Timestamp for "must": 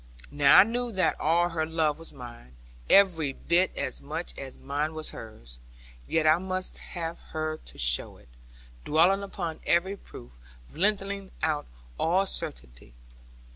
6.39-6.79